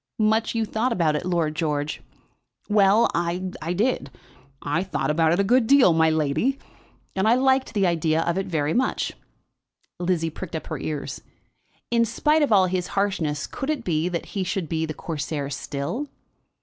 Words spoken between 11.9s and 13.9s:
In spite of all his harshness, could it